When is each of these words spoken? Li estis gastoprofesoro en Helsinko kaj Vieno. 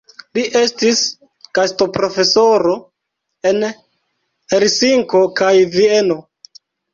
Li 0.35 0.43
estis 0.59 1.01
gastoprofesoro 1.57 2.71
en 3.51 3.61
Helsinko 4.55 5.23
kaj 5.43 5.53
Vieno. 5.77 6.19